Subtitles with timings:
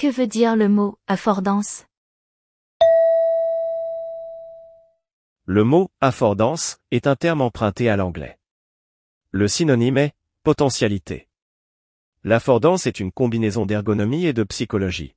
[0.00, 1.84] Que veut dire le mot affordance?
[5.44, 8.38] Le mot affordance est un terme emprunté à l'anglais.
[9.32, 10.14] Le synonyme est
[10.44, 11.26] potentialité.
[12.22, 15.16] L'affordance est une combinaison d'ergonomie et de psychologie.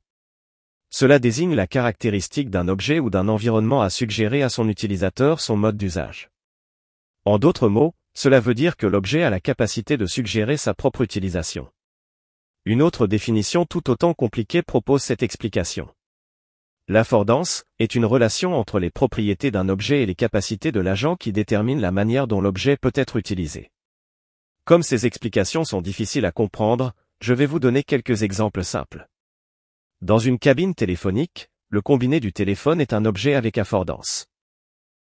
[0.89, 5.57] Cela désigne la caractéristique d'un objet ou d'un environnement à suggérer à son utilisateur son
[5.57, 6.31] mode d'usage.
[7.25, 11.01] En d'autres mots, cela veut dire que l'objet a la capacité de suggérer sa propre
[11.01, 11.71] utilisation.
[12.63, 15.89] Une autre définition tout autant compliquée propose cette explication.
[16.87, 21.31] L'affordance est une relation entre les propriétés d'un objet et les capacités de l'agent qui
[21.31, 23.71] détermine la manière dont l'objet peut être utilisé.
[24.63, 29.07] Comme ces explications sont difficiles à comprendre, je vais vous donner quelques exemples simples.
[30.03, 34.27] Dans une cabine téléphonique, le combiné du téléphone est un objet avec affordance.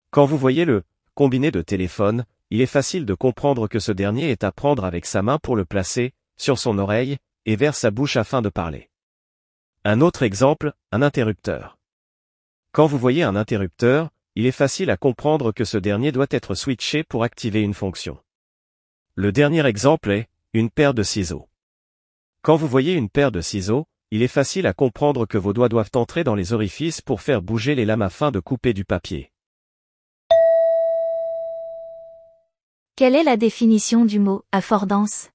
[0.09, 0.83] Quand vous voyez le
[1.15, 5.05] combiné de téléphone, il est facile de comprendre que ce dernier est à prendre avec
[5.05, 8.89] sa main pour le placer, sur son oreille, et vers sa bouche afin de parler.
[9.83, 11.77] Un autre exemple, un interrupteur.
[12.71, 16.55] Quand vous voyez un interrupteur, il est facile à comprendre que ce dernier doit être
[16.55, 18.19] switché pour activer une fonction.
[19.15, 21.49] Le dernier exemple est, une paire de ciseaux.
[22.41, 25.69] Quand vous voyez une paire de ciseaux, il est facile à comprendre que vos doigts
[25.69, 29.31] doivent entrer dans les orifices pour faire bouger les lames afin de couper du papier.
[32.95, 35.29] Quelle est la définition du mot affordance?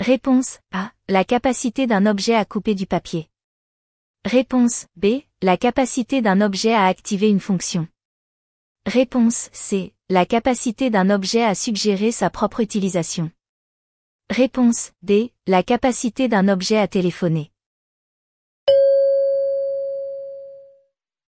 [0.00, 0.92] Réponse A.
[1.08, 3.28] La capacité d'un objet à couper du papier.
[4.24, 5.22] Réponse B.
[5.42, 7.88] La capacité d'un objet à activer une fonction.
[8.86, 9.94] Réponse C.
[10.08, 13.32] La capacité d'un objet à suggérer sa propre utilisation.
[14.30, 15.32] Réponse D.
[15.48, 17.50] La capacité d'un objet à téléphoner.